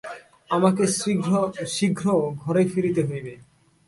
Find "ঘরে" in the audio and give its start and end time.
2.41-2.63